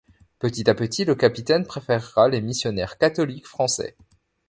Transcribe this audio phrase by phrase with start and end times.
[0.39, 3.95] Petit à petit le capitaine préféra les missionnaires catholiques français.